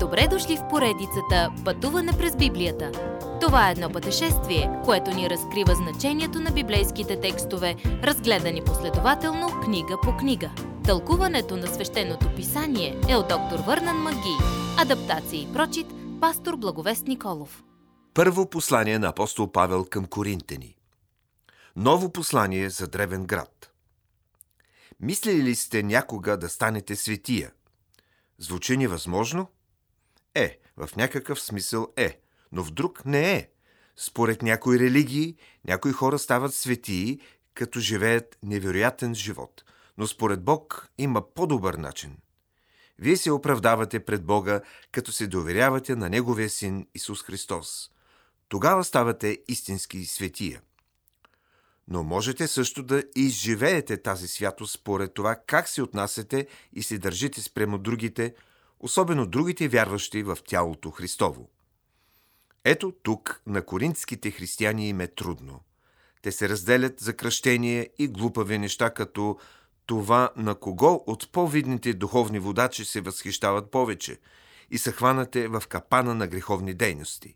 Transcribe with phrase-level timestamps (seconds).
[0.00, 2.92] Добре дошли в поредицата Пътуване през Библията.
[3.40, 10.16] Това е едно пътешествие, което ни разкрива значението на библейските текстове, разгледани последователно книга по
[10.16, 10.50] книга.
[10.84, 14.36] Тълкуването на свещеното писание е от доктор Върнан Маги.
[14.78, 15.86] Адаптация и прочит,
[16.20, 17.64] пастор Благовест Николов.
[18.14, 20.74] Първо послание на апостол Павел към Коринтени.
[21.76, 23.70] Ново послание за древен град.
[25.00, 27.52] Мислили ли сте някога да станете светия?
[28.38, 29.46] Звучи невъзможно?
[30.38, 32.20] Е, в някакъв смисъл е,
[32.52, 33.48] но в друг не е.
[33.96, 37.20] Според някои религии, някои хора стават светии,
[37.54, 39.64] като живеят невероятен живот.
[39.96, 42.16] Но според Бог има по-добър начин.
[42.98, 44.60] Вие се оправдавате пред Бога,
[44.92, 47.90] като се доверявате на Неговия Син Исус Христос.
[48.48, 50.60] Тогава ставате истински светия.
[51.88, 57.42] Но можете също да изживеете тази святост според това как се отнасяте и се държите
[57.42, 58.34] спрямо другите,
[58.80, 61.50] особено другите вярващи в тялото Христово.
[62.64, 65.60] Ето тук на коринтските християни им е трудно.
[66.22, 69.38] Те се разделят за кръщение и глупави неща, като
[69.86, 74.18] това на кого от по-видните духовни водачи се възхищават повече
[74.70, 77.34] и са хванате в капана на греховни дейности.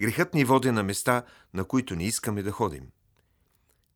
[0.00, 1.22] Грехът ни води на места,
[1.54, 2.86] на които не искаме да ходим.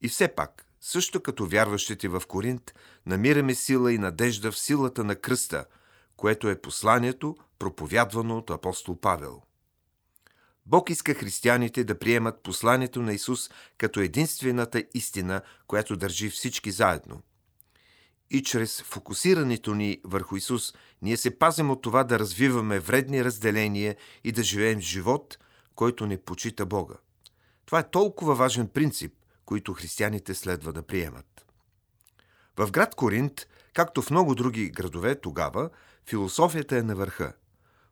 [0.02, 2.74] И все пак, също като вярващите в Коринт,
[3.06, 5.64] намираме сила и надежда в силата на кръста,
[6.17, 9.42] което е посланието, проповядвано от апостол Павел.
[10.67, 17.22] Бог иска християните да приемат посланието на Исус като единствената истина, която държи всички заедно.
[18.31, 23.97] И чрез фокусирането ни върху Исус, ние се пазим от това да развиваме вредни разделения
[24.25, 25.39] и да живеем живот,
[25.75, 26.94] който не почита Бога.
[27.67, 31.47] Това е толкова важен принцип, които християните следва да приемат.
[32.56, 35.70] В град Коринт, както в много други градове тогава,
[36.06, 37.32] философията е на върха,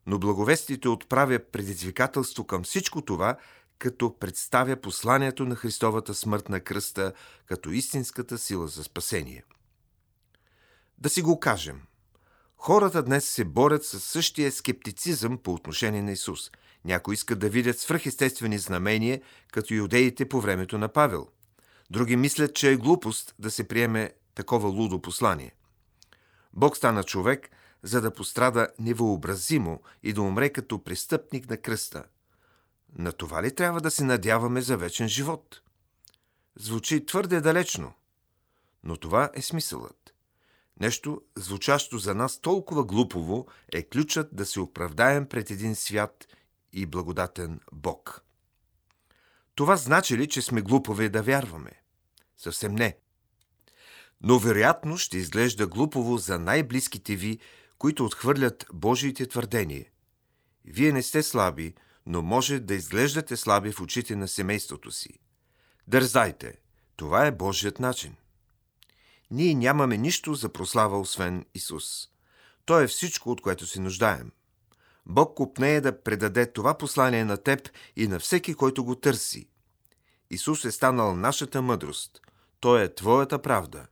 [0.06, 3.36] но благовестите отправя предизвикателство към всичко това,
[3.78, 7.12] като представя посланието на Христовата смърт на кръста
[7.46, 9.45] като истинската сила за спасение.
[10.98, 11.83] Да си го кажем.
[12.56, 16.51] Хората днес се борят с същия скептицизъм по отношение на Исус.
[16.84, 19.20] Някои искат да видят свръхестествени знамения,
[19.52, 21.28] като юдеите по времето на Павел.
[21.90, 25.52] Други мислят, че е глупост да се приеме такова лудо послание.
[26.56, 27.50] Бог стана човек,
[27.82, 32.04] за да пострада невъобразимо и да умре като престъпник на кръста.
[32.98, 35.60] На това ли трябва да се надяваме за вечен живот?
[36.56, 37.92] Звучи твърде далечно,
[38.84, 40.14] но това е смисълът.
[40.80, 46.26] Нещо, звучащо за нас толкова глупово, е ключът да се оправдаем пред един свят
[46.72, 48.24] и благодатен Бог.
[49.54, 51.70] Това значи ли, че сме глупове да вярваме?
[52.36, 52.96] Съвсем не.
[54.27, 57.39] Но вероятно ще изглежда глупово за най-близките ви,
[57.79, 59.86] които отхвърлят Божиите твърдения.
[60.64, 61.74] Вие не сте слаби,
[62.07, 65.18] но може да изглеждате слаби в очите на семейството си.
[65.89, 66.58] Дързайте!
[66.96, 68.14] Това е Божият начин.
[69.30, 72.08] Ние нямаме нищо за прослава, освен Исус.
[72.64, 74.33] Той е всичко, от което се нуждаем.
[75.07, 79.48] Бог купнее да предаде това послание на теб и на всеки, който го търси.
[80.30, 82.20] Исус е станал нашата мъдрост.
[82.61, 83.86] Той е твоята правда.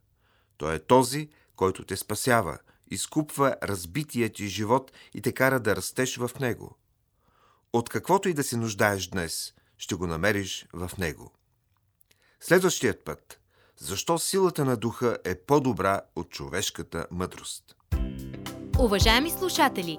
[0.56, 2.58] Той е този, който те спасява,
[2.90, 6.76] изкупва разбития ти живот и те кара да растеш в него.
[7.72, 11.32] От каквото и да се нуждаеш днес, ще го намериш в него.
[12.40, 13.40] Следващият път.
[13.78, 17.76] Защо силата на духа е по-добра от човешката мъдрост?
[18.78, 19.98] Уважаеми слушатели!